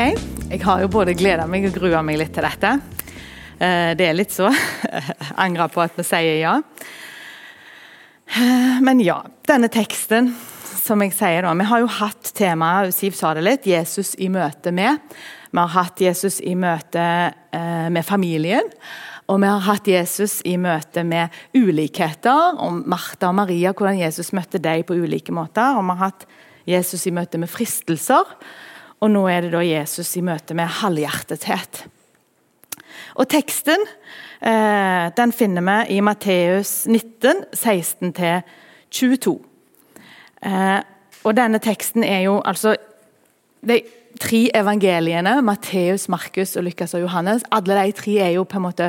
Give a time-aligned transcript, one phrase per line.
[0.00, 2.68] Jeg har jo både gleda meg og grua meg litt til dette.
[3.60, 4.48] Eh, det er litt så.
[5.44, 6.54] Angra på at vi sier ja.
[8.32, 10.30] Eh, men ja, denne teksten,
[10.80, 14.30] som jeg sier da Vi har jo hatt temaet, Siv sa det litt, Jesus i
[14.32, 15.04] møte med.
[15.50, 17.04] Vi har hatt Jesus i møte
[17.52, 18.72] eh, med familien.
[19.28, 24.32] Og vi har hatt Jesus i møte med ulikheter, om Martha og Maria, hvordan Jesus
[24.32, 25.76] møtte dem på ulike måter.
[25.76, 26.26] Og vi har hatt
[26.72, 28.32] Jesus i møte med fristelser.
[29.00, 31.84] Og nå er det da Jesus i møte med halvhjertethet.
[33.16, 33.80] Og teksten
[34.44, 39.34] eh, den finner vi i Matteus 19, 16-22.
[40.44, 40.80] Eh,
[41.24, 42.76] og denne teksten er jo altså
[43.60, 43.82] De
[44.20, 48.64] tre evangeliene, Matteus, Markus, og Lukas og Johannes, alle de tre er jo på en
[48.64, 48.88] måte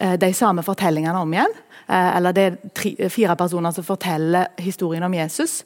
[0.00, 1.54] eh, de samme fortellingene om igjen.
[1.86, 5.62] Eh, eller det er tre, fire personer som forteller historien om Jesus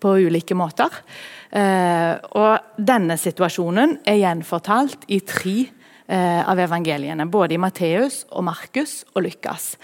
[0.00, 0.92] på ulike måter.
[1.50, 7.28] Eh, og denne situasjonen er gjenfortalt i tre eh, av evangeliene.
[7.30, 9.74] Både i Matteus, og Markus og Lukas.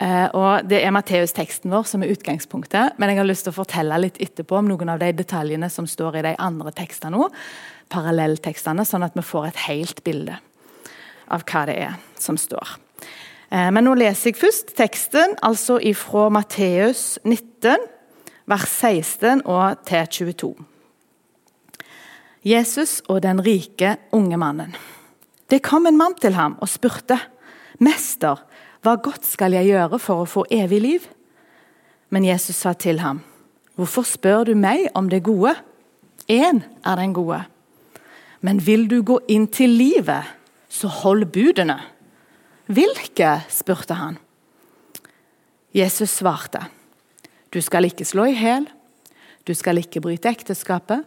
[0.00, 3.60] Eh, og Det er Matteus-teksten vår som er utgangspunktet, men jeg har lyst til å
[3.60, 7.30] fortelle litt etterpå om noen av de detaljene som står i de andre tekstene nå,
[7.90, 10.38] parallelltekstene, sånn at vi får et helt bilde
[11.30, 12.76] av hva det er som står.
[13.50, 17.82] Men nå leser jeg først teksten, altså ifra Matteus 19,
[18.50, 20.54] vers 16 og til 22.
[22.42, 24.74] Jesus og den rike unge mannen.
[25.50, 27.18] Det kom en mann til ham og spurte,
[27.78, 28.42] 'Mester,
[28.82, 31.08] hva godt skal jeg gjøre for å få evig liv?'
[32.10, 33.20] Men Jesus sa til ham,
[33.76, 35.56] 'Hvorfor spør du meg om det gode?'
[36.28, 37.44] Én er den gode.
[38.40, 40.22] Men vil du gå inn til livet,
[40.68, 41.80] så hold budene.
[42.66, 43.42] Hvilke?
[43.48, 44.18] spurte han.
[45.74, 46.79] Jesus svarte.
[47.50, 48.68] Du skal ikke slå i hjel.
[49.46, 51.02] Du skal ikke bryte ekteskapet.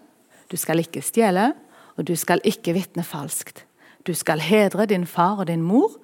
[0.51, 1.53] Du skal ikke stjele,
[1.97, 3.63] og du skal ikke vitne falskt.
[4.03, 5.95] Du skal hedre din far og din mor,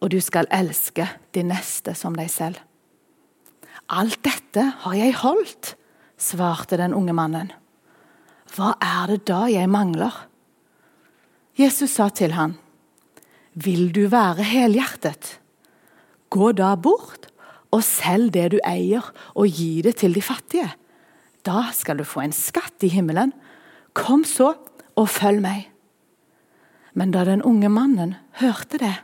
[0.00, 2.60] og du skal elske din neste som deg selv.
[3.90, 5.74] Alt dette har jeg holdt,
[6.20, 7.50] svarte den unge mannen.
[8.54, 10.14] Hva er det da jeg mangler?
[11.58, 12.54] Jesus sa til han,
[13.54, 15.40] Vil du være helhjertet?
[16.30, 17.29] Gå da bort
[17.70, 19.04] og selg det du eier,
[19.34, 20.68] og gi det til de fattige.
[21.46, 23.32] Da skal du få en skatt i himmelen.
[23.96, 24.54] Kom så,
[24.98, 25.68] og følg meg.
[26.94, 28.96] Men da den unge mannen hørte det,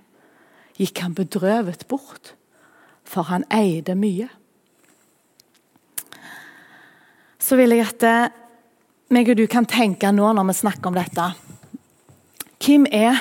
[0.76, 2.34] gikk han bedrøvet bort,
[3.06, 4.26] for han eide mye.
[7.38, 8.34] Så vil jeg at eh,
[9.14, 11.26] meg og du kan tenke nå når vi snakker om dette
[12.58, 13.20] Hvem er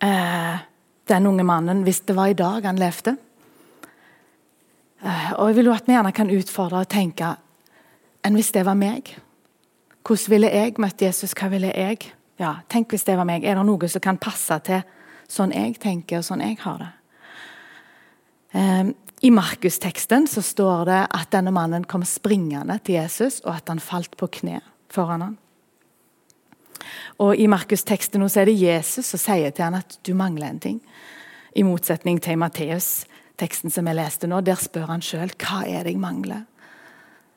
[0.00, 0.62] eh,
[1.10, 3.18] den unge mannen hvis det var i dag han levde?
[5.02, 7.34] Eh, og jeg vil jo at vi gjerne kan utfordre og tenke
[8.22, 9.10] enn hvis det var meg.
[10.06, 11.34] Hvordan ville jeg møtt Jesus?
[11.34, 12.12] Hva ville jeg?
[12.38, 13.44] Ja, Tenk hvis det var meg.
[13.44, 14.82] Er det noe som kan passe til
[15.30, 16.90] sånn jeg tenker og sånn jeg har det?
[18.52, 18.92] Um,
[19.24, 23.80] I Markusteksten så står det at denne mannen kom springende til Jesus, og at han
[23.80, 24.60] falt på kne
[24.92, 25.38] foran ham.
[27.22, 30.80] Og I Markusteksten er det Jesus som sier til ham at du mangler en ting.
[31.54, 33.04] I motsetning til Matteus
[33.42, 36.46] teksten som jeg leste nå, der spør han sjøl hva er det jeg mangler.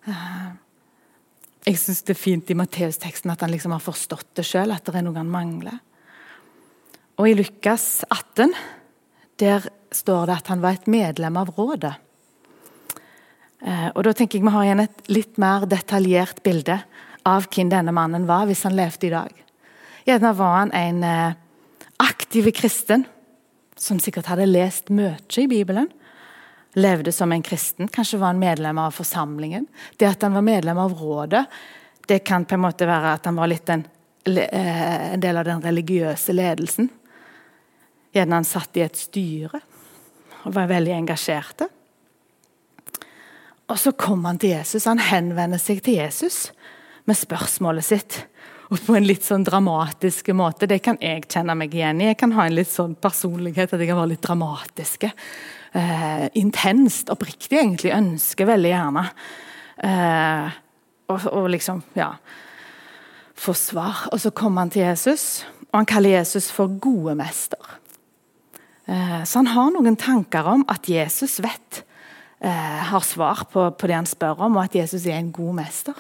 [0.05, 0.47] Eh,
[1.65, 4.85] jeg syns det er fint i Matteus-teksten at han liksom har forstått det sjøl, at
[4.85, 5.79] det er noe han mangler.
[7.17, 8.53] Og i Lukas 18
[9.41, 11.95] der står det at han var et medlem av rådet.
[13.65, 16.77] Eh, og da tenker jeg Vi har igjen et litt mer detaljert bilde
[17.25, 19.33] av hvem denne mannen var hvis han levde i dag.
[20.05, 21.37] Gjerne var han en eh,
[22.03, 23.07] aktiv kristen
[23.77, 25.89] som sikkert hadde lest mye i Bibelen,
[26.75, 29.67] levde som en kristen, kanskje var han medlem av forsamlingen.
[29.97, 31.45] Det at han var medlem av rådet,
[32.07, 33.85] det kan på en måte være at han var litt en,
[34.25, 36.89] eh, en del av den religiøse ledelsen.
[38.13, 39.61] Gjerne han satt i et styre
[40.43, 41.65] og var veldig engasjert.
[43.65, 44.85] Og så kom han til Jesus.
[44.85, 46.51] Han henvender seg til Jesus
[47.05, 48.19] med spørsmålet sitt
[48.71, 50.67] og på en litt sånn dramatisk måte.
[50.69, 52.09] Det kan jeg kjenne meg igjen i.
[52.09, 55.05] Jeg kan ha en litt sånn personlighet at jeg kan være litt dramatisk.
[55.75, 57.93] Eh, intenst, oppriktig egentlig.
[57.93, 59.05] Ønsker veldig gjerne.
[59.85, 60.59] Eh,
[61.11, 62.15] og, og, liksom, ja
[63.35, 64.05] Få svar.
[64.15, 67.59] Og så kommer han til Jesus, og han kaller Jesus for gode mester.
[68.87, 71.81] Eh, så han har noen tanker om at Jesus vet
[72.39, 75.57] eh, har svar på, på, det han spør om, og at Jesus er en god
[75.59, 75.99] mester.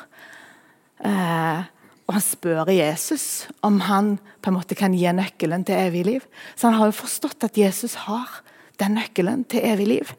[1.03, 1.67] Eh,
[2.05, 6.25] og han spør Jesus om han på en måte kan gi nøkkelen til evig liv.
[6.53, 8.43] Så han har jo forstått at Jesus har
[8.81, 10.11] den nøkkelen til evig liv.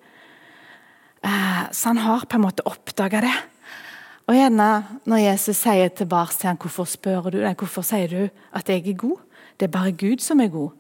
[1.23, 3.37] Eh, så han har på en måte oppdaga det.
[4.27, 8.23] Og gjerne når Jesus sier tilbake til ham hvorfor spør du deg, hvorfor sier du
[8.51, 9.23] at jeg er god,
[9.57, 10.75] Det er bare Gud som er god.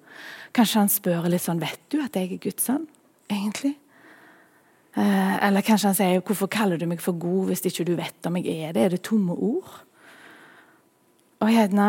[0.52, 2.84] Kanskje han spør litt sånn Vet du at jeg er Guds sønn,
[3.30, 3.76] egentlig?
[4.96, 8.28] Eh, eller kanskje han sier Hvorfor kaller du meg for god hvis ikke du vet
[8.28, 8.82] om jeg er det?
[8.82, 9.85] Er det tomme ord?
[11.40, 11.88] Og gjerne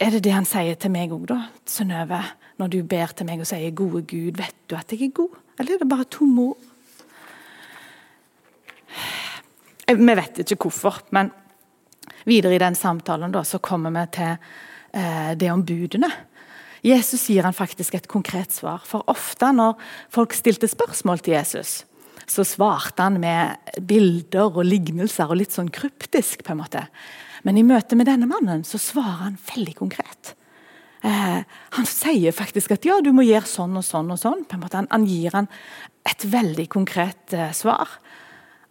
[0.00, 2.20] er det det han sier til meg òg, da, Synnøve?
[2.56, 5.36] Når du ber til meg og sier 'Gode Gud, vet du at jeg er god?'
[5.58, 6.56] Eller er det bare tomme ord?
[9.88, 11.30] Eh, vi vet ikke hvorfor, men
[12.24, 14.36] videre i den samtalen da, så kommer vi til
[14.92, 16.10] eh, det om budene.
[16.82, 18.82] Jesus gir han faktisk et konkret svar.
[18.84, 19.78] For ofte når
[20.10, 21.84] folk stilte spørsmål til Jesus,
[22.26, 23.56] så svarte han med
[23.86, 26.44] bilder og lignelser og litt sånn kryptisk.
[26.44, 26.86] på en måte.
[27.46, 30.34] Men i møte med denne mannen så svarer han veldig konkret.
[31.06, 31.40] Eh,
[31.76, 34.10] han sier faktisk at ja, du må gjøre sånn og sånn.
[34.10, 34.42] og sånn.
[34.48, 35.50] På en måte han, han gir han
[36.08, 37.98] et veldig konkret eh, svar.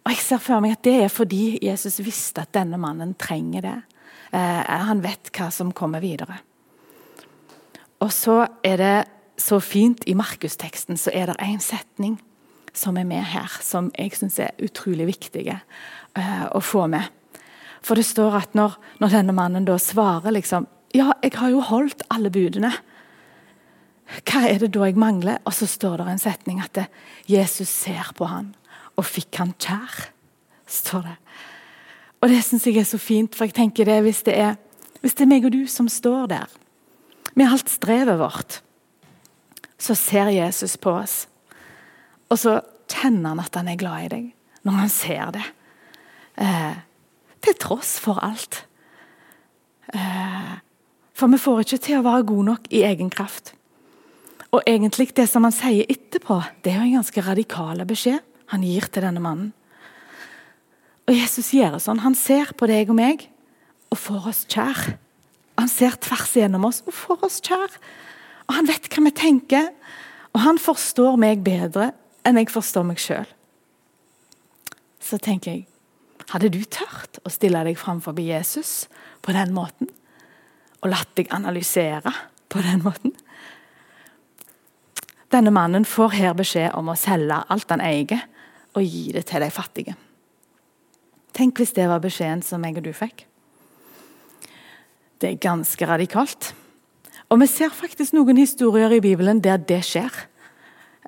[0.04, 3.64] Og jeg ser for meg at Det er fordi Jesus visste at denne mannen trenger
[3.64, 3.78] det.
[4.36, 6.36] Eh, han vet hva som kommer videre.
[8.04, 8.96] Og så er det
[9.40, 12.16] så fint i Markusteksten så er det en setning
[12.76, 17.08] som er med her, som jeg syns er utrolig viktig uh, å få med.
[17.86, 21.60] For det står at når, når, denne mannen da svarer liksom Ja, jeg har jo
[21.60, 22.70] holdt alle budene.
[24.24, 25.42] Hva er det da jeg mangler?
[25.44, 26.86] Og så står det en setning at det,
[27.28, 28.54] Jesus ser på han
[28.96, 30.06] og fikk han kjær.
[30.66, 31.16] står det.
[32.22, 34.56] Og det syns jeg er så fint, for jeg tenker det hvis det er,
[35.02, 36.54] hvis det er meg og du som står der
[37.36, 38.62] med alt strevet vårt,
[39.78, 41.26] så ser Jesus på oss.
[42.32, 44.30] Og så kjenner han at han er glad i deg
[44.66, 45.44] når han ser det.
[46.42, 46.78] Eh,
[47.46, 48.64] til tross for alt.
[49.94, 50.56] Eh,
[51.16, 53.54] for vi får ikke til å være gode nok i egen kraft.
[54.52, 58.22] Og egentlig det som han sier etterpå, det er jo en ganske radikal beskjed
[58.52, 59.52] han gir til denne mannen.
[61.06, 62.02] Og Jesus gjør det sånn.
[62.02, 63.28] Han ser på deg og meg
[63.94, 64.96] og får oss kjær.
[65.56, 67.78] Han ser tvers igjennom oss og får oss kjær.
[68.46, 69.70] Og Han vet hva vi tenker,
[70.34, 71.90] og han forstår meg bedre
[72.26, 73.26] enn jeg forstår meg sjøl.
[75.00, 75.75] Så tenker jeg
[76.32, 78.86] Hadde du tørt å stille deg framfor Jesus
[79.22, 79.90] på den måten?
[80.82, 82.12] Og latt deg analysere
[82.50, 83.14] på den måten?
[85.30, 88.26] Denne mannen får her beskjed om å selge alt han eier,
[88.76, 89.94] og gi det til de fattige.
[91.36, 93.24] Tenk hvis det var beskjeden som jeg og du fikk.
[95.20, 96.52] Det er ganske radikalt.
[97.32, 100.12] Og vi ser faktisk noen historier i Bibelen der det skjer.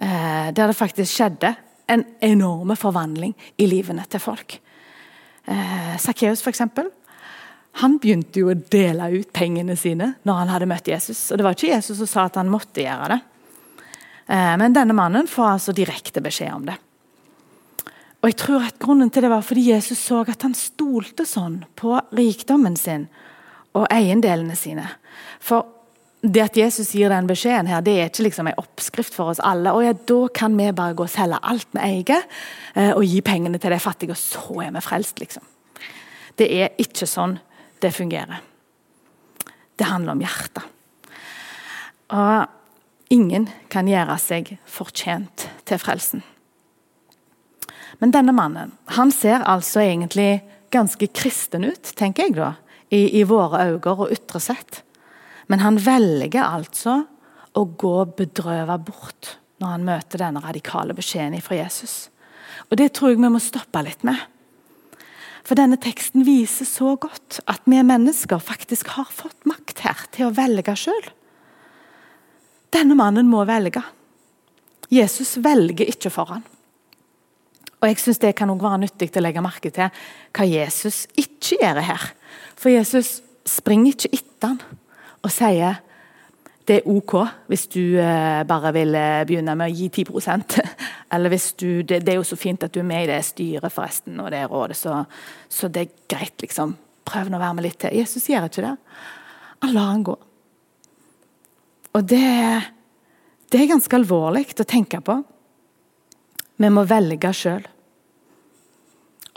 [0.00, 1.52] Eh, der det faktisk skjedde
[1.88, 4.58] en enorme forvandling i livene til folk.
[5.48, 6.60] Eh, Sakkeus, f.eks.
[7.80, 11.28] Han begynte jo å dele ut pengene sine når han hadde møtt Jesus.
[11.32, 13.20] Og Det var ikke Jesus som sa at han måtte gjøre det.
[14.28, 16.76] Eh, men denne mannen får altså direkte beskjed om det.
[18.18, 21.62] Og jeg tror at Grunnen til det var fordi Jesus så at han stolte sånn
[21.78, 23.06] på rikdommen sin
[23.78, 24.88] og eiendelene sine.
[25.40, 25.77] For
[26.20, 29.42] det at Jesus gir den beskjeden, her, det er ikke liksom en oppskrift for oss
[29.44, 29.70] alle.
[29.72, 32.24] og ja, Da kan vi bare gå og selge alt vi eier,
[32.74, 35.20] eh, og gi pengene til de fattige, og så er vi frelst.
[35.20, 35.42] liksom.
[36.36, 37.38] Det er ikke sånn
[37.80, 38.40] det fungerer.
[39.78, 40.64] Det handler om hjertet.
[42.10, 42.46] Og
[43.10, 46.22] ingen kan gjøre seg fortjent til frelsen.
[47.98, 52.52] Men denne mannen han ser altså egentlig ganske kristen ut, tenker jeg da
[52.90, 54.82] i, i våre øyne og ytre sett.
[55.48, 57.02] Men han velger altså
[57.56, 62.08] å gå bedrøvet bort når han møter denne radikale beskjeden fra Jesus.
[62.68, 64.18] Og Det tror jeg vi må stoppe litt med.
[65.48, 70.28] For denne teksten viser så godt at vi mennesker faktisk har fått makt her til
[70.28, 71.08] å velge sjøl.
[72.74, 73.80] Denne mannen må velge.
[74.92, 76.44] Jesus velger ikke for han.
[77.78, 79.88] Og jeg synes Det kan også være nyttig å legge merke til
[80.34, 82.06] hva Jesus ikke gjør her.
[82.58, 84.60] For Jesus springer ikke etter han
[85.24, 85.80] og sier
[86.68, 87.14] det er OK
[87.48, 90.58] hvis du eh, bare vil eh, begynne med å gi 10%
[91.14, 93.22] Eller hvis du, det, det, er jo så fint at du er med i det
[93.24, 94.98] styret forresten, og det rådet, så,
[95.48, 96.74] så det er greit, liksom.
[97.08, 97.96] Prøv å være med litt til.
[97.96, 98.74] Jesus gjør ikke det.
[99.64, 100.18] Han lar han gå.
[101.96, 102.20] Og det,
[103.48, 105.16] det er ganske alvorlig å tenke på.
[106.60, 107.64] Vi må velge sjøl.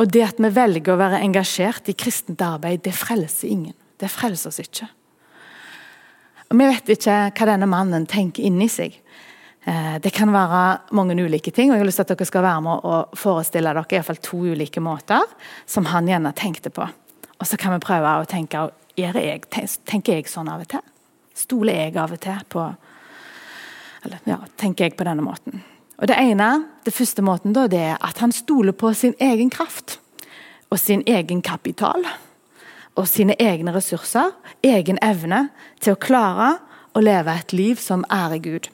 [0.01, 3.77] Og det at vi velger å være engasjert i kristent arbeid, det frelser ingen.
[3.95, 4.91] Det frelser oss ikke.
[6.51, 8.97] Og Vi vet ikke hva denne mannen tenker inni seg.
[9.63, 12.43] Eh, det kan være mange ulike ting, og jeg har lyst til at dere skal
[12.43, 15.23] være med og forestille dere i hvert fall to ulike måter
[15.65, 16.87] som han gjerne tenkte på.
[17.39, 19.43] Og så kan vi prøve å tenke jeg,
[19.87, 20.83] tenker jeg sånn av og til.
[21.37, 22.65] Stoler jeg av og til på
[24.03, 25.61] Eller ja, tenker jeg på denne måten.
[26.01, 29.49] Og Det ene, det første måten da, det er at han stoler på sin egen
[29.53, 29.99] kraft.
[30.71, 32.01] Og sin egen kapital.
[32.99, 34.33] Og sine egne ressurser.
[34.63, 35.47] Egen evne
[35.79, 36.55] til å klare
[36.95, 38.69] å leve et liv som ærer Gud.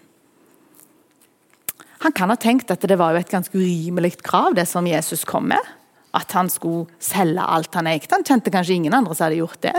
[2.05, 5.25] Han kan ha tenkt at det var jo et ganske urimelig krav, det som Jesus
[5.25, 5.73] kom med.
[6.17, 8.09] At han skulle selge alt han eide.
[8.13, 9.75] Han kjente kanskje ingen andre som hadde gjort det.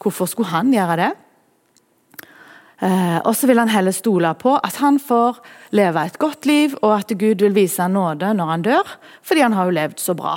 [0.00, 1.12] Hvorfor skulle han gjøre det?
[2.84, 5.38] Eh, og så vil han heller stole på at han får
[5.76, 9.56] leve et godt liv, og at Gud vil vise nåde når han dør, fordi han
[9.56, 10.34] har jo levd så bra.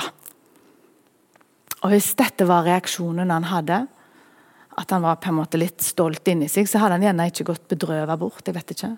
[1.86, 3.86] Og Hvis dette var reaksjonen han hadde,
[4.77, 7.48] at han var på en måte litt stolt inni seg, så hadde han gjerne ikke
[7.50, 8.46] gått bedrøvet bort.
[8.46, 8.98] jeg vet ikke.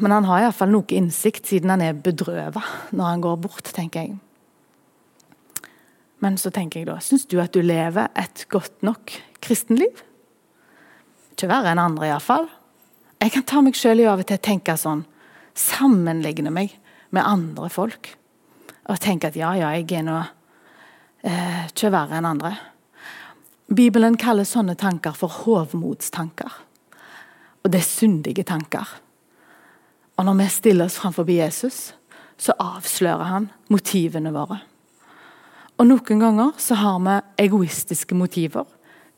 [0.00, 4.04] Men han har iallfall noe innsikt, siden han er bedrøvet når han går bort, tenker
[4.04, 4.18] jeg.
[6.22, 9.10] Men så tenker jeg da, syns du at du lever et godt nok
[9.42, 10.04] kristenliv?
[11.32, 12.46] Ikke verre enn andre, iallfall.
[13.22, 15.02] Jeg kan ta meg sjøl i av og til tenke sånn.
[15.58, 16.76] Sammenligne meg
[17.10, 18.12] med andre folk.
[18.90, 20.20] Og tenke at ja, ja, jeg er nå
[21.22, 22.52] eh, ikke verre enn andre.
[23.72, 26.60] Bibelen kaller sånne tanker for hovmodstanker.
[27.62, 28.88] Og det er syndige tanker.
[30.18, 31.92] Og når vi stiller oss framfor Jesus,
[32.36, 34.60] så avslører han motivene våre.
[35.78, 37.14] Og Noen ganger så har vi
[37.46, 38.66] egoistiske motiver,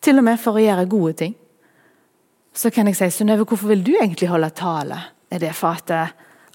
[0.00, 1.34] til og med for å gjøre gode ting.
[2.54, 5.00] Så kan jeg si Synnøve, hvorfor vil du egentlig holde tale?
[5.32, 6.12] Er det for at eh,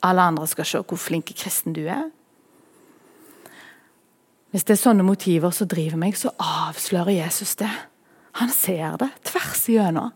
[0.07, 2.07] alle andre skal se hvor flink kristen du er?
[4.49, 7.69] Hvis det er sånne motiver som driver meg, så avslører Jesus det.
[8.39, 10.13] Han ser det tvers igjennom.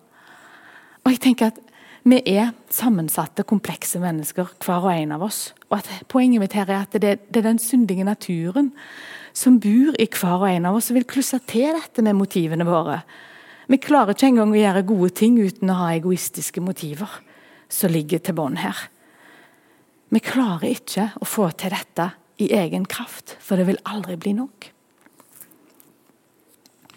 [1.04, 1.60] Og jeg tenker at
[2.04, 5.54] vi er sammensatte, komplekse mennesker, hver og en av oss.
[5.70, 8.74] Og at Poenget mitt her er at det, er den syndige naturen
[9.34, 12.68] som bor i hver og en av oss, som vil klusse til dette med motivene
[12.68, 13.02] våre.
[13.72, 17.22] Vi klarer ikke engang å gjøre gode ting uten å ha egoistiske motiver
[17.72, 18.90] som ligger til bånn her.
[20.14, 22.12] Vi klarer ikke å få til dette
[22.42, 24.70] i egen kraft, for det vil aldri bli nok.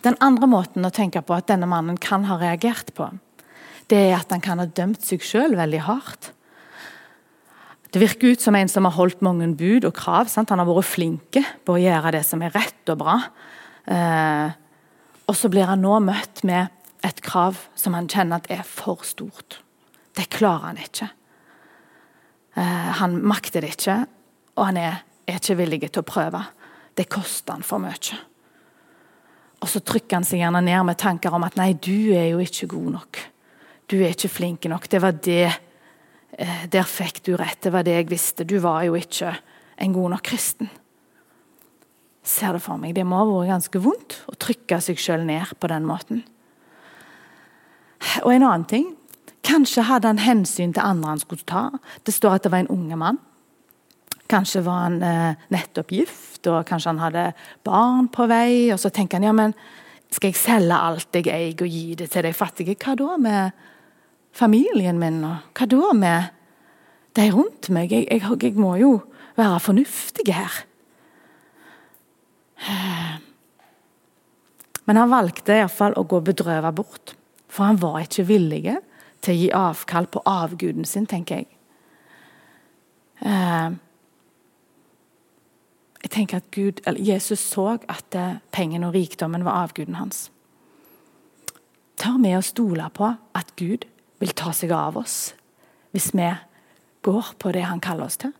[0.06, 3.10] Den andre måten å tenke på at denne mannen kan ha reagert på,
[3.90, 6.30] det er at han kan ha dømt seg sjøl veldig hardt.
[7.90, 10.28] Det virker ut som en som har holdt mange bud og krav.
[10.28, 10.50] Sant?
[10.50, 13.14] Han har vært flink på å gjøre det som er rett og bra.
[13.86, 14.48] Eh,
[15.26, 16.74] og så blir han nå møtt med
[17.06, 19.60] et krav som han kjenner at er for stort.
[20.18, 21.08] Det klarer han ikke.
[22.58, 24.00] Eh, han makter det ikke,
[24.56, 26.42] og han er er ikke villig til å prøve.
[26.96, 28.18] Det koster han for mye.
[29.60, 32.38] Og så trykker han seg gjerne ned med tanker om at 'nei, du er jo
[32.38, 33.22] ikke god nok'.
[33.88, 34.88] Du er ikke flink nok.
[34.90, 35.52] Det var det.
[36.38, 37.60] Eh, der fikk du rett.
[37.62, 38.44] Det var det jeg visste.
[38.44, 39.36] Du var jo ikke
[39.78, 40.68] en god nok kristen.
[42.22, 42.94] Ser det for meg.
[42.94, 46.24] Det må ha vært ganske vondt å trykke seg sjøl ned på den måten.
[48.24, 48.96] Og en annen ting.
[49.46, 51.70] Kanskje hadde han hensyn til andre han skulle ta.
[52.04, 53.18] Det står at det var en unge mann.
[54.30, 57.26] Kanskje var han eh, nettopp gift, og kanskje han hadde
[57.66, 58.72] barn på vei.
[58.74, 59.54] Og så tenker han ja, men
[60.10, 62.76] skal jeg selge alt jeg eier og gi det til de fattige?
[62.80, 63.66] Hva da med
[64.36, 66.32] familien min, og hva da med
[67.16, 67.92] de rundt meg?
[67.92, 68.98] Jeg, jeg, jeg må jo
[69.36, 70.64] være fornuftig her.
[74.86, 77.16] Men han valgte iallfall å gå bedrøvet bort.
[77.50, 78.76] For han var ikke villig
[79.24, 81.50] til å gi avkall på avguden sin, tenker jeg.
[86.06, 90.28] Jeg tenker at Gud, Jesus så at eh, pengene og rikdommen var avguden hans.
[91.98, 93.88] Tør vi å stole på at Gud
[94.22, 95.34] vil ta seg av oss
[95.96, 96.28] hvis vi
[97.02, 98.30] går på det han kaller oss til?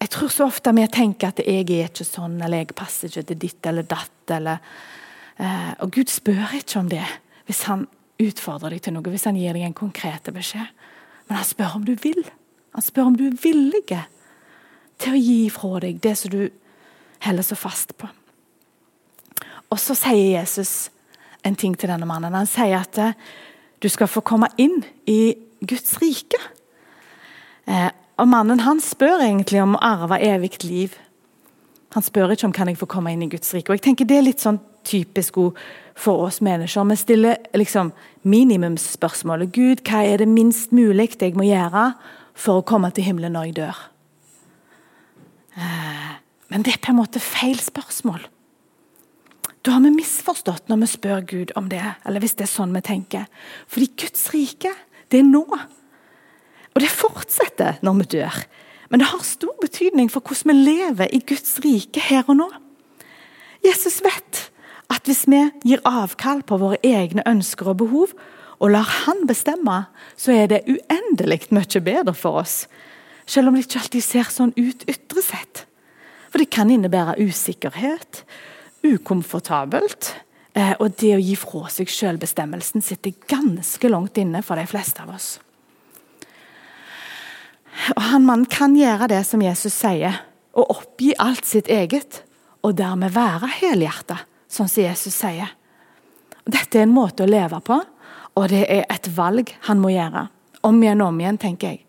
[0.00, 3.28] Jeg tror så ofte vi tenker at jeg er ikke sånn, eller jeg passer ikke
[3.30, 4.34] til ditt eller datt.
[4.34, 4.58] Eller,
[5.38, 7.06] eh, og Gud spør ikke om det
[7.46, 7.86] hvis han
[8.18, 10.74] utfordrer deg til noe, hvis han gir deg en konkret beskjed.
[11.28, 12.24] Men han spør om du vil.
[12.74, 13.86] Han spør om du er villig
[15.00, 16.42] til å gi fra deg det som du
[17.24, 18.08] holder så fast på.
[19.70, 20.90] Og så sier Jesus
[21.46, 22.34] en ting til denne mannen.
[22.34, 23.16] Han sier at eh,
[23.80, 26.40] du skal få komme inn i Guds rike.
[27.70, 27.90] Eh,
[28.20, 30.96] og Mannen han spør egentlig om å arve evig liv.
[31.94, 33.70] Han spør ikke om kan jeg få komme inn i Guds rike.
[33.70, 35.38] Og jeg tenker Det er litt sånn typisk
[35.94, 36.84] for oss mennesker.
[36.84, 37.92] Vi stiller liksom
[38.22, 39.52] minimumsspørsmålet.
[39.52, 41.92] Gud, hva er det minst mulig jeg må gjøre
[42.34, 43.80] for å komme til himmelen når jeg dør?
[45.60, 46.12] Eh,
[46.50, 48.22] men det er på en måte feil spørsmål.
[49.60, 52.72] Da har vi misforstått når vi spør Gud om det, eller hvis det er sånn
[52.74, 53.26] vi tenker.
[53.68, 54.72] Fordi Guds rike,
[55.12, 55.44] det er nå.
[56.70, 58.40] Og det fortsetter når vi dør.
[58.90, 62.48] Men det har stor betydning for hvordan vi lever i Guds rike her og nå.
[63.62, 64.46] Jesus vet
[64.90, 68.14] at hvis vi gir avkall på våre egne ønsker og behov,
[68.60, 69.86] og lar Han bestemme,
[70.16, 72.66] så er det uendelig mye bedre for oss
[73.30, 75.66] selv om det ikke alltid ser sånn ut ytre sett.
[76.30, 78.24] For det kan innebære usikkerhet,
[78.86, 80.14] ukomfortabelt,
[80.54, 85.04] Eh, og det å gi fra seg selvbestemmelsen sitter ganske langt inne for de fleste
[85.04, 85.28] av oss.
[87.94, 90.18] Og han Mannen kan gjøre det som Jesus sier,
[90.58, 92.24] og oppgi alt sitt eget,
[92.66, 94.18] og dermed være helhjerta,
[94.50, 95.54] sånn som Jesus sier.
[96.50, 97.78] Dette er en måte å leve på,
[98.34, 100.26] og det er et valg han må gjøre.
[100.66, 101.84] Om igjen og om igjen, tenker jeg.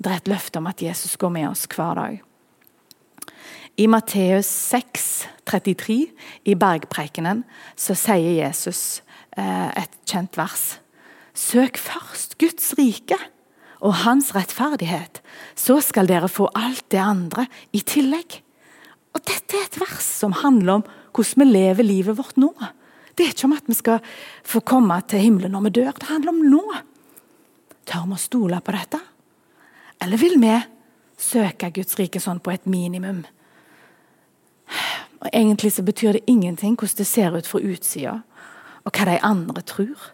[0.00, 2.20] Det er et løfte om at Jesus går med oss hver dag.
[3.80, 5.04] I Matteus 6,
[5.48, 5.98] 33,
[6.48, 7.44] i bergprekenen,
[7.76, 9.02] så sier Jesus
[9.36, 10.64] eh, et kjent vers.
[11.36, 13.16] Søk først Guds rike
[13.80, 15.20] og hans rettferdighet,
[15.56, 18.40] så skal dere få alt det andre i tillegg.
[19.16, 22.52] Og Dette er et vers som handler om hvordan vi lever livet vårt nå.
[23.16, 24.04] Det er ikke om at vi skal
[24.46, 25.96] få komme til himmelen når vi dør.
[25.96, 26.64] Det handler om nå.
[27.88, 29.00] Tør vi å stole på dette?
[30.00, 30.54] Eller vil vi
[31.20, 33.24] søke Guds rike sånn på et minimum?
[35.20, 38.20] Og Egentlig så betyr det ingenting hvordan det ser ut fra utsida,
[38.84, 40.12] og hva de andre tror.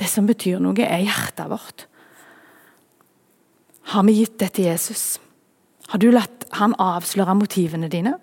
[0.00, 1.86] Det som betyr noe, er hjertet vårt.
[3.92, 5.18] Har vi gitt det til Jesus?
[5.92, 8.14] Har du latt han avsløre motivene dine?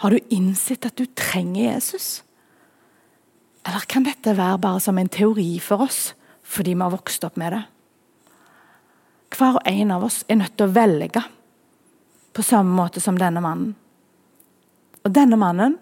[0.00, 2.22] Har du innsett at du trenger Jesus?
[3.66, 6.14] Eller kan dette være bare som en teori for oss
[6.48, 7.64] fordi vi har vokst opp med det?
[9.34, 11.22] Hver og en av oss er nødt til å velge
[12.32, 13.74] på samme måte som denne mannen.
[15.04, 15.76] Og denne mannen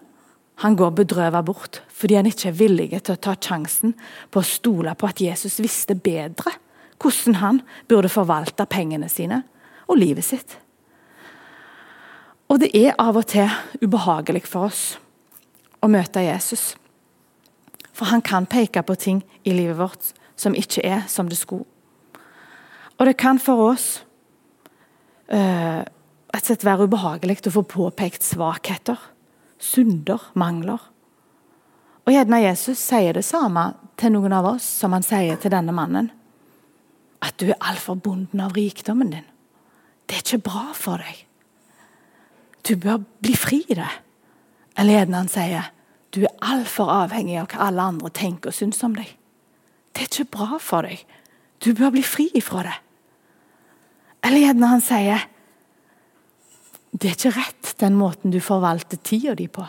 [0.63, 3.93] han går bedrøvet bort fordi han ikke er villig til å ta sjansen
[4.31, 6.55] på å stole på at Jesus visste bedre
[6.97, 9.43] hvordan han burde forvalte pengene sine
[9.87, 10.57] og livet sitt.
[12.49, 13.51] Og det er av og til
[13.83, 14.83] ubehagelig for oss
[15.83, 16.71] å møte Jesus.
[17.93, 21.65] For han kan peke på ting i livet vårt som ikke er som det skulle.
[22.97, 23.87] Og det kan for oss
[25.29, 28.99] uh, rett og slett være ubehagelig å få påpekt svakheter,
[29.61, 30.81] synder, mangler.
[32.07, 33.69] Og gjerne Jesus sier det samme
[33.99, 36.09] til noen av oss som han sier til denne mannen.
[37.21, 39.25] At du er altfor bonden av rikdommen din.
[40.07, 41.23] Det er ikke bra for deg.
[42.67, 43.89] Du bør bli fri i det.
[44.77, 45.73] Eller gjerne han sier
[46.15, 49.09] du er altfor avhengig av hva alle andre tenker og syns om deg.
[49.91, 51.03] Det er ikke bra for deg.
[51.61, 52.77] Du bør bli fri ifra det.
[54.25, 55.27] Eller gjerne han sier
[56.97, 59.61] det er ikke rett, den måten du forvalter tida di på.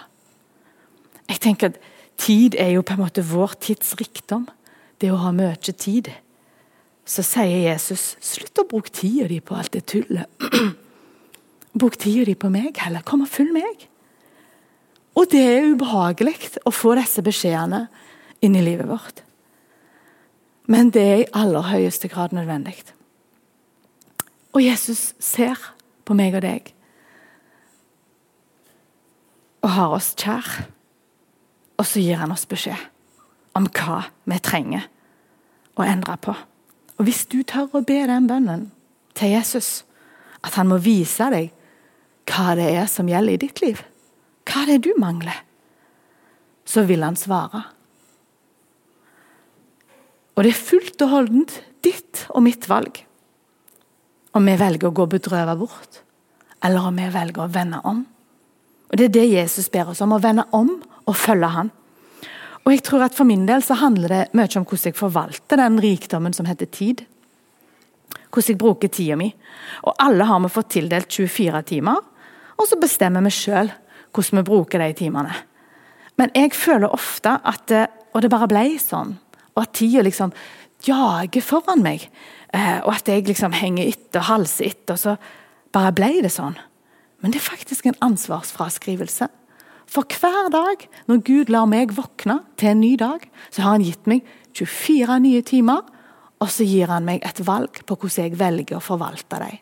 [1.29, 1.81] Jeg tenker at
[2.19, 4.49] Tid er jo på en måte vår tids rikdom.
[4.99, 6.11] Det å ha mye tid.
[7.09, 10.27] Så sier Jesus slutt å bruke tida di på alt det tullet.
[11.79, 13.07] Bruk tida di på meg heller.
[13.07, 13.87] Kom og følg meg.
[15.19, 17.87] Og det er ubehagelig å få disse beskjedene
[18.45, 19.23] inn i livet vårt.
[20.69, 22.83] Men det er i aller høyeste grad nødvendig.
[24.57, 25.61] Og Jesus ser
[26.09, 26.75] på meg og deg
[29.59, 30.47] og har oss kjær.
[31.79, 32.79] Og så gir han oss beskjed
[33.59, 34.87] om hva vi trenger
[35.79, 36.35] å endre på.
[36.99, 38.69] Og Hvis du tør å be den bønnen
[39.19, 39.85] til Jesus,
[40.43, 41.53] at han må vise deg
[42.29, 43.83] hva det er som gjelder i ditt liv,
[44.49, 45.45] hva det er du mangler,
[46.69, 47.63] så vil han svare.
[50.37, 53.01] Og det er fullt og holdent ditt og mitt valg
[54.37, 56.01] om vi velger å gå bedrøvet bort,
[56.65, 58.05] eller om vi velger å vende om.
[58.89, 60.71] Og Det er det Jesus ber oss om, å vende om
[61.09, 61.71] og følge han.
[62.65, 65.57] Og jeg tror at For min del så handler det mye om hvordan jeg forvalter
[65.57, 67.05] den rikdommen som heter tid.
[68.29, 69.31] Hvordan jeg bruker tida mi.
[69.85, 71.97] Og Alle har vi fått tildelt 24 timer,
[72.59, 73.71] og så bestemmer vi sjøl
[74.13, 75.35] hvordan vi bruker de timene.
[76.19, 79.13] Men jeg føler ofte at det, Og det bare ble sånn.
[79.55, 80.33] Og at tida liksom
[80.87, 82.09] jager foran meg.
[82.55, 85.17] Eh, og at jeg liksom henger etter og halser etter, og så
[85.75, 86.57] bare ble det sånn.
[87.23, 89.29] Men det er faktisk en ansvarsfraskrivelse.
[89.89, 93.87] For hver dag når Gud lar meg våkne til en ny dag, så har han
[93.87, 95.83] gitt meg 24 nye timer,
[96.39, 99.59] og så gir han meg et valg på hvordan jeg velger å forvalte dem.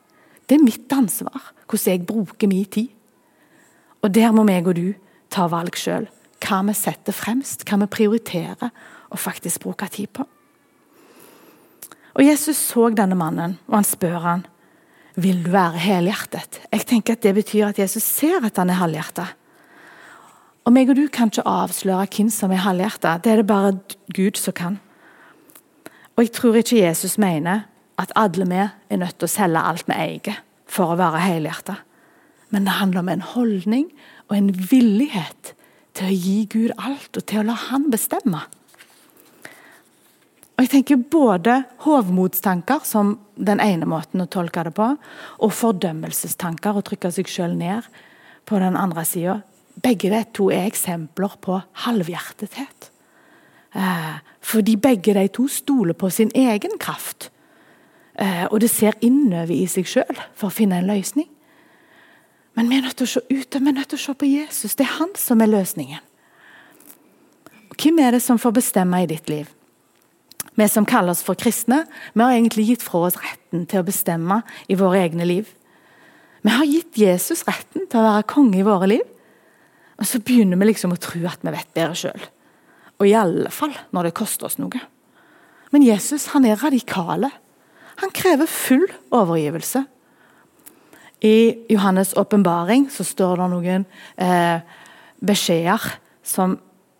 [0.46, 2.92] Det er mitt ansvar hvordan jeg bruker min tid.
[4.04, 4.92] Og der må meg og du
[5.32, 6.06] ta valg sjøl.
[6.44, 8.70] Hva vi setter fremst, hva vi prioriterer
[9.10, 10.26] å faktisk bruke tid på.
[12.16, 14.46] Og Jesus så denne mannen, og han spør han,
[15.20, 16.60] vil du være helhjertet.
[16.72, 19.34] Jeg tenker at Det betyr at Jesus ser at han er halvhjertet.
[20.66, 23.22] Og meg og du kan ikke avsløre hvem som er halvhjertet.
[23.24, 23.78] Det er det bare
[24.12, 24.78] Gud som kan.
[26.16, 27.68] Og jeg tror ikke Jesus mener
[28.00, 31.76] at alle vi er nødt til å selge alt vi eier for å være helhjertet.
[32.50, 33.86] Men det handler om en holdning
[34.28, 35.54] og en villighet
[35.96, 38.42] til å gi Gud alt, og til å la Han bestemme.
[40.56, 44.94] Og jeg tenker Både hovmodstanker, som den ene måten å tolke det på,
[45.44, 47.84] og fordømmelsestanker, å trykke seg sjøl ned
[48.48, 49.40] på den andre sida,
[49.84, 52.90] begge de to er eksempler på halvhjertethet.
[53.76, 57.28] Eh, fordi begge de to stoler på sin egen kraft.
[58.14, 61.28] Eh, og det ser innover i seg sjøl for å finne en løsning.
[62.56, 64.30] Men vi er nødt til å se ut, vi er nødt til å se på
[64.30, 64.78] Jesus.
[64.78, 66.00] Det er han som er løsningen.
[67.68, 69.50] Og hvem er det som får bestemme i ditt liv?
[70.56, 71.82] Vi som kaller oss for kristne,
[72.14, 74.40] vi har egentlig gitt fra oss retten til å bestemme
[74.72, 75.50] i våre egne liv.
[76.46, 79.04] Vi har gitt Jesus retten til å være konge i våre liv.
[79.96, 82.28] Og så begynner vi liksom å tro at vi vet bedre sjøl.
[82.96, 84.80] Og i alle fall når det koster oss noe.
[85.74, 87.30] Men Jesus han er radikale.
[88.00, 89.84] Han krever full overgivelse.
[91.24, 93.86] I Johannes' åpenbaring står det noen
[94.20, 94.60] eh,
[95.24, 96.58] beskjeder som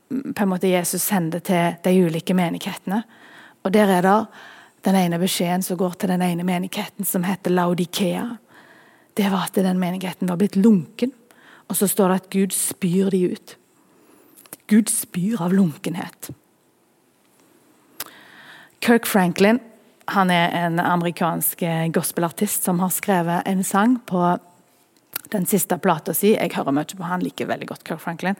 [0.09, 3.03] på en måte Jesus sender til de ulike menighetene.
[3.66, 4.26] Og Der er det
[4.87, 8.37] den ene beskjeden som går til den ene menigheten, som heter Laudikea.
[9.16, 11.12] Det var at den menigheten var blitt lunken.
[11.68, 13.57] Og så står det at Gud spyr de ut.
[14.70, 16.31] Gud spyr av lunkenhet.
[18.81, 19.59] Kirk Franklin
[20.07, 24.20] han er en amerikansk eh, gospelartist som har skrevet en sang på
[25.33, 26.37] den siste plata si.
[26.37, 28.38] Jeg hører mye på han, liker veldig godt Kirk Franklin.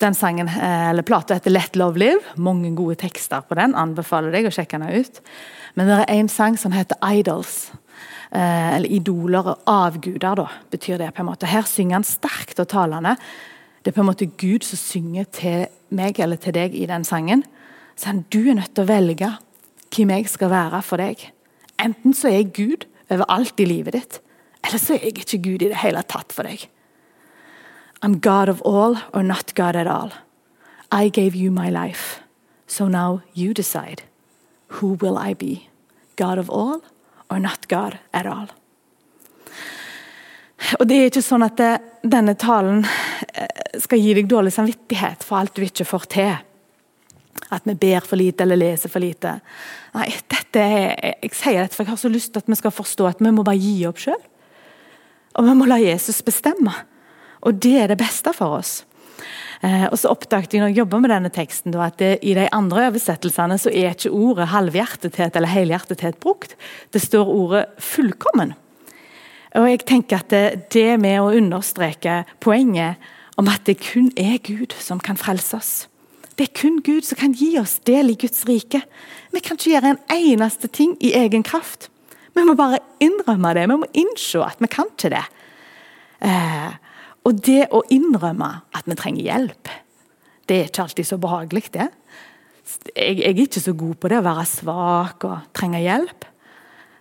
[0.00, 2.36] Den sangen, eh, eller Plata heter 'Let Love Live'.
[2.36, 3.74] Mange gode tekster på den.
[3.74, 5.20] Anbefaler deg å sjekke den ut.
[5.74, 7.70] Men det er en sang som heter 'Idols'.
[8.32, 11.14] Eh, eller idoler og avguder, da, betyr det.
[11.14, 11.46] på en måte.
[11.46, 13.16] Her synger han sterkt og talende.
[13.82, 17.04] Det er på en måte Gud som synger til meg eller til deg i den
[17.04, 17.44] sangen.
[17.96, 19.36] Så han, du er nødt til å velge
[19.90, 21.30] hvem jeg skal være for deg.
[21.78, 24.20] Enten så er jeg Gud overalt i livet ditt,
[24.64, 26.68] eller så er jeg ikke Gud i det hele tatt for deg.
[28.02, 30.12] I'm God of all or not God at all.
[30.90, 32.20] I gave you my life,
[32.66, 34.02] so now you decide.
[34.68, 35.68] Who will I be?
[36.16, 36.82] God of all
[37.30, 38.48] or not God at all?
[40.78, 41.70] Og Det er ikke sånn at det,
[42.04, 42.84] denne talen
[43.34, 46.34] eh, skal gi deg dårlig samvittighet for alt du ikke får til.
[47.50, 49.38] At vi ber for lite eller leser for lite.
[49.96, 52.74] Nei, dette er, Jeg sier dette for jeg har så lyst til at vi skal
[52.74, 54.20] forstå at vi må bare gi opp sjøl.
[55.38, 56.74] Og vi må la Jesus bestemme.
[57.46, 58.80] Og det er det beste for oss.
[59.60, 62.46] Eh, og så oppdaget jeg når jeg jobba med denne teksten, at det, i de
[62.56, 66.56] andre oversettelsene så er ikke ordet halvhjertethet eller helhjertethet brukt.
[66.92, 68.54] Det står ordet fullkommen.
[69.58, 73.00] Og jeg tenker at det, det med å understreke poenget
[73.40, 75.72] om at det kun er Gud som kan frelse oss.
[76.38, 78.80] Det er kun Gud som kan gi oss del i Guds rike.
[79.34, 81.90] Vi kan ikke gjøre en eneste ting i egen kraft.
[82.32, 83.66] Vi må bare innrømme det.
[83.68, 85.24] Vi må innse at vi kan ikke det.
[86.24, 86.70] Eh,
[87.28, 89.70] og det å innrømme at vi trenger hjelp,
[90.48, 91.88] det er ikke alltid så behagelig, det.
[92.94, 96.26] Jeg, jeg er ikke så god på det å være svak og trenge hjelp.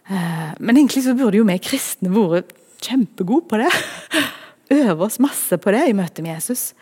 [0.09, 3.69] Eh, men egentlig så burde jo vi kristne vært kjempegode på det.
[4.79, 6.73] Øve oss masse på det i møte med Jesus.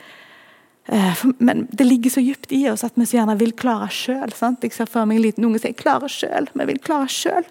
[0.87, 4.31] Eh, men det ligger så dypt i oss at vi så gjerne vil klare sjøl.
[4.31, 6.51] Jeg ser for meg en liten unge som sier 'klarer sjøl'.
[6.53, 7.47] Vi vil klare sjøl.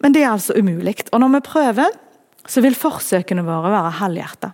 [0.00, 0.96] Men det er altså umulig.
[1.12, 1.92] Og når vi prøver,
[2.48, 4.52] så vil forsøkene våre være halvhjerta.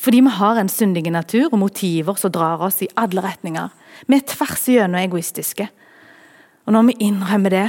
[0.00, 3.68] Fordi vi har en syndig natur og motiver som drar oss i alle retninger.
[4.08, 5.66] Vi er tvers igjennom egoistiske.
[6.66, 7.68] Og Når vi innrømmer det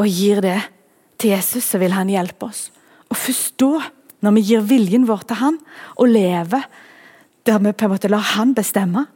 [0.00, 0.60] og gir det
[1.20, 2.70] til Jesus, så vil han hjelpe oss.
[3.10, 3.90] Og først da,
[4.24, 5.58] når vi gir viljen vår til han
[5.96, 6.64] og lever
[7.48, 9.06] der vi på en måte lar han bestemme,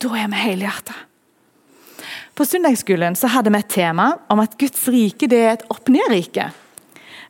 [0.00, 0.94] da er vi helhjerta.
[2.36, 6.50] På søndagsskolen hadde vi et tema om at Guds rike det er et opp-ned-rike.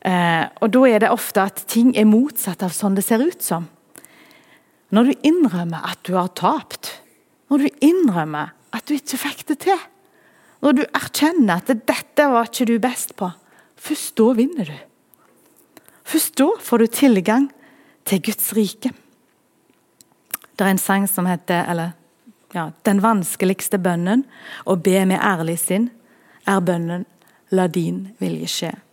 [0.07, 3.43] Eh, og Da er det ofte at ting er motsatt av sånn det ser ut
[3.43, 3.67] som.
[4.95, 7.01] Når du innrømmer at du har tapt,
[7.51, 9.81] når du innrømmer at du ikke fikk det til,
[10.63, 13.33] når du erkjenner at 'dette var ikke du best på',
[13.77, 14.79] først da vinner du.
[16.05, 17.51] Først da får du tilgang
[18.05, 18.95] til Guds rike.
[20.57, 21.93] Det er en sang som heter eller,
[22.55, 24.25] ja, 'Den vanskeligste bønnen'.
[24.67, 25.91] Å be med ærlig sinn
[26.47, 27.07] er bønnen
[27.51, 28.86] 'La din vilje skje'.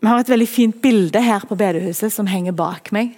[0.00, 3.16] Vi har et veldig fint bilde her på bedehuset som henger bak meg.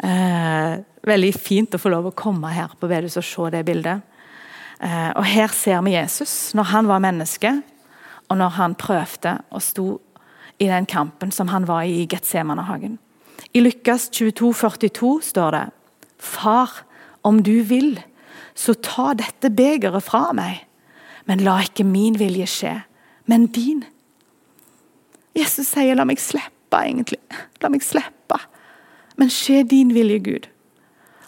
[0.00, 4.02] Eh, veldig fint å få lov å komme her på bedehuset og se det bildet.
[4.80, 7.52] Eh, og Her ser vi Jesus når han var menneske,
[8.30, 9.88] og når han prøvde og sto
[10.58, 12.98] i den kampen som han var i i Getsemanehagen.
[13.54, 15.64] I Lukas 22, 42 står det
[16.18, 16.70] Far,
[17.22, 17.98] om du vil,
[18.54, 20.64] så ta dette begeret fra meg.
[21.26, 22.74] Men la ikke min vilje skje,
[23.26, 23.84] men din.
[25.34, 27.18] Jesus sier 'la meg slippe', egentlig.
[27.62, 28.38] La meg slippe.
[29.16, 30.48] Men skje din vilje, Gud.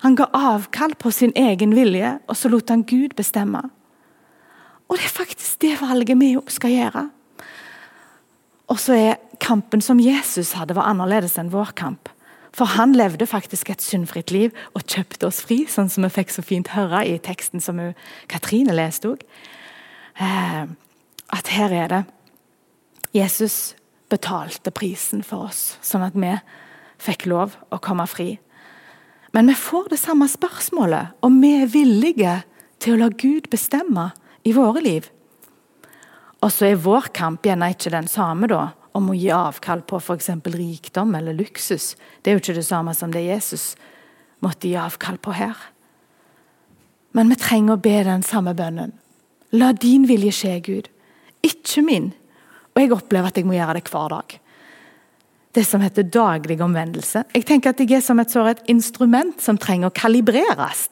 [0.02, 3.62] Han ga avkall på sin egen vilje, og så lot han Gud bestemme.
[4.88, 7.10] Og det er faktisk det valget vi òg skal gjøre.
[8.68, 12.08] Og så er kampen som Jesus hadde, var annerledes enn vår kamp.
[12.56, 16.32] For han levde faktisk et syndfritt liv og kjøpte oss fri, sånn som vi fikk
[16.32, 17.80] så fint høre i teksten som
[18.32, 19.26] Katrine leste òg.
[20.16, 20.64] Eh,
[21.36, 22.02] at her er det
[23.12, 23.74] Jesus
[24.12, 26.32] betalte prisen for oss, sånn at vi
[27.02, 28.36] fikk lov å komme fri.
[29.36, 32.38] Men vi får det samme spørsmålet om vi er villige
[32.80, 34.10] til å la Gud bestemme
[34.46, 35.10] i våre liv.
[36.44, 39.98] Og så er vår kamp gjerne ikke den samme da, om å gi avkall på
[40.00, 40.30] f.eks.
[40.54, 41.94] rikdom eller luksus.
[42.22, 43.74] Det er jo ikke det samme som det Jesus
[44.44, 45.56] måtte gi avkall på her.
[47.16, 48.94] Men vi trenger å be den samme bønnen.
[49.56, 50.88] La din vilje skje, Gud,
[51.44, 52.10] ikke min.
[52.76, 54.38] Og jeg opplever at jeg må gjøre det hver dag.
[55.56, 57.24] Det som heter daglig omvendelse.
[57.32, 60.88] Jeg tenker at jeg er som et, et instrument som trenger å kalibreres.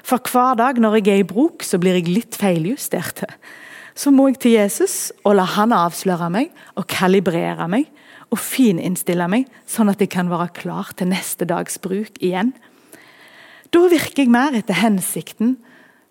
[0.00, 3.26] For hver dag når jeg er i bruk, så blir jeg litt feiljustert
[4.00, 7.88] så må jeg til Jesus og la han avsløre meg og kalibrere meg
[8.30, 12.52] og fininnstille meg, sånn at jeg kan være klar til neste dags bruk igjen.
[13.74, 15.56] Da virker jeg mer etter hensikten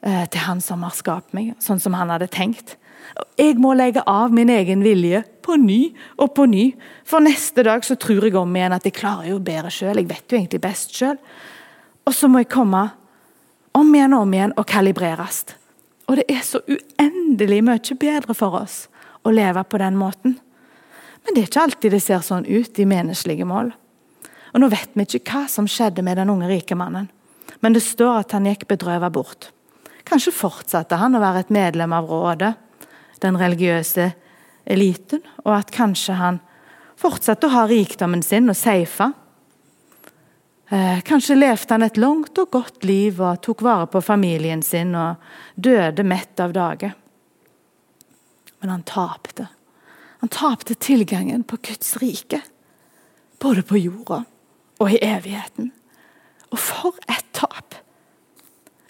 [0.04, 2.76] eh, til han som har skapt meg, sånn som han hadde tenkt.
[3.40, 5.80] Jeg må legge av min egen vilje på ny
[6.20, 6.66] og på ny.
[7.08, 9.98] For neste dag så tror jeg om igjen at jeg klarer jo bedre sjøl.
[10.02, 11.18] Jeg vet jo egentlig best sjøl.
[12.06, 12.86] Og så må jeg komme
[13.78, 15.44] om igjen og om igjen og kalibreres.
[16.10, 18.88] Og det er så uendelig mye bedre for oss
[19.26, 20.40] å leve på den måten.
[21.24, 23.72] Men det er ikke alltid det ser sånn ut i menneskelige mål.
[24.54, 27.10] Og Nå vet vi ikke hva som skjedde med den unge rike mannen,
[27.62, 29.50] men det står at han gikk bedrøvet bort.
[30.10, 32.56] Kanskje fortsatte han å være et medlem av rådet,
[33.24, 34.12] den religiøse
[34.70, 36.40] eliten, og at kanskje han
[37.00, 39.12] fortsatte å ha rikdommen sin og seifa
[40.72, 44.94] Eh, kanskje levde han et langt og godt liv og tok vare på familien sin
[44.94, 45.18] og
[45.56, 46.92] døde mett av dage.
[48.62, 49.48] Men han tapte.
[50.22, 52.44] Han tapte tilgangen på Guds rike.
[53.42, 54.22] Både på jorda
[54.78, 55.72] og i evigheten.
[56.54, 57.74] Og for et tap!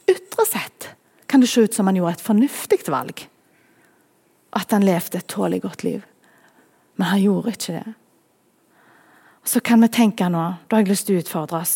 [0.09, 0.89] Ytre sett
[1.31, 3.23] kan det se ut som han gjorde et fornuftig valg.
[4.55, 6.05] At han levde et tålelig godt liv.
[6.97, 7.88] Men han gjorde ikke det
[9.49, 11.75] så kan vi tenke nå, da har jeg lyst til å utfordre oss,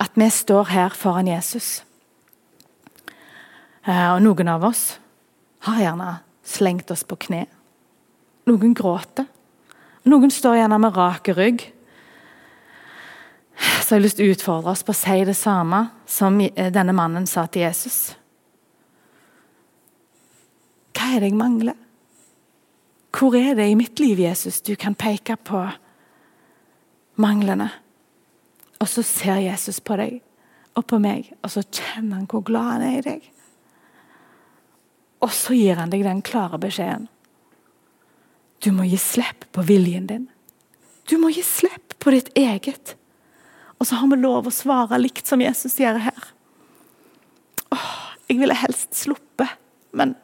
[0.00, 1.80] at vi står her foran Jesus.
[3.86, 4.98] Eh, og noen av oss
[5.64, 6.10] har gjerne
[6.44, 7.46] slengt oss på kne.
[8.48, 9.28] Noen gråter.
[10.08, 11.64] Noen står gjerne med rak rygg.
[13.80, 16.72] Så jeg har lyst til å utfordre oss på å si det samme som eh,
[16.72, 18.00] denne mannen sa til Jesus.
[20.96, 21.76] Hva er det jeg mangler?
[23.10, 25.64] Hvor er det i mitt liv, Jesus, du kan peke på?
[27.20, 27.68] manglene.
[28.80, 30.20] Og så ser Jesus på deg
[30.78, 33.24] og på meg, og så kjenner han hvor glad han er i deg.
[35.20, 37.08] Og så gir han deg den klare beskjeden.
[38.64, 40.28] Du må gi slipp på viljen din.
[41.08, 42.94] Du må gi slipp på ditt eget.
[43.80, 46.30] Og så har vi lov å svare likt som Jesus gjør her.
[47.74, 47.92] Åh,
[48.28, 49.56] jeg ville helst sluppet,
[49.96, 50.14] men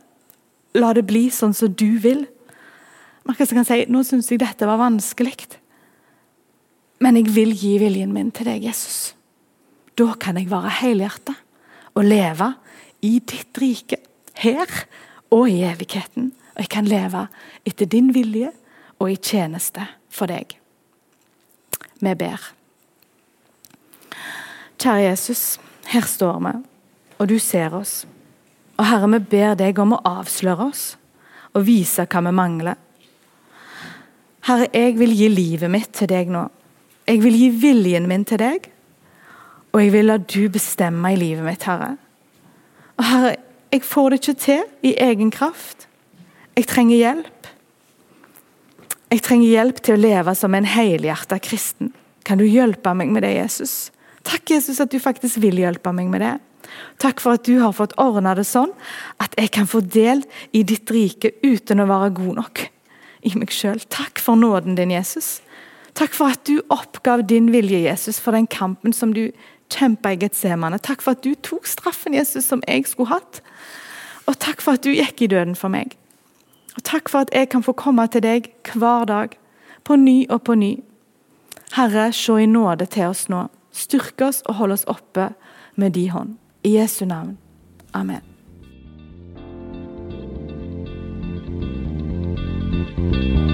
[0.76, 2.26] la det bli sånn som du vil.
[3.26, 5.58] Man kan si, Nå syns jeg dette var vanskelig.
[7.02, 9.14] Men jeg vil gi viljen min til deg, Jesus.
[9.96, 11.36] Da kan jeg være helhjertet
[11.96, 12.52] og leve
[13.04, 13.98] i ditt rike,
[14.36, 14.70] her
[15.32, 16.30] og i evigheten.
[16.54, 17.26] Og jeg kan leve
[17.68, 18.52] etter din vilje
[19.00, 20.56] og i tjeneste for deg.
[22.00, 22.40] Vi ber.
[24.76, 25.58] Kjære Jesus,
[25.88, 26.52] her står vi,
[27.18, 28.04] og du ser oss.
[28.76, 30.84] Og Herre, vi ber deg om å avsløre oss
[31.56, 32.76] og vise hva vi mangler.
[34.46, 36.44] Herre, jeg vil gi livet mitt til deg nå.
[37.06, 38.68] Jeg vil gi viljen min til deg,
[39.74, 41.96] og jeg vil la du bestemme i livet mitt, Herre.
[42.96, 43.32] Og Herre,
[43.74, 45.88] jeg får det ikke til i egen kraft.
[46.54, 47.50] Jeg trenger hjelp.
[49.10, 51.90] Jeg trenger hjelp til å leve som en helhjerta kristen.
[52.26, 53.90] Kan du hjelpe meg med det, Jesus?
[54.26, 56.36] Takk, Jesus, at du faktisk vil hjelpe meg med det.
[57.02, 58.72] Takk for at du har fått ordna det sånn
[59.22, 60.22] at jeg kan få del
[60.54, 62.66] i ditt rike uten å være god nok
[63.26, 63.82] i meg sjøl.
[63.92, 65.40] Takk for nåden din, Jesus.
[65.96, 69.30] Takk for at du oppgav din vilje, Jesus, for den kampen som du
[69.72, 70.78] kjempa i Getsemane.
[70.78, 73.40] Takk for at du tok straffen, Jesus, som jeg skulle hatt.
[74.26, 75.96] Og takk for at du gikk i døden for meg.
[76.76, 79.38] Og Takk for at jeg kan få komme til deg hver dag,
[79.84, 80.74] på ny og på ny.
[81.72, 83.46] Herre, se i nåde til oss nå.
[83.72, 85.30] Styrk oss og hold oss oppe
[85.76, 86.36] med di hånd.
[86.64, 87.38] I Jesu navn.
[87.94, 88.35] Amen.
[92.96, 93.45] Thank you.